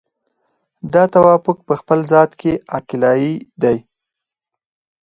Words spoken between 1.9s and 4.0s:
ذات کې عقلایي دی.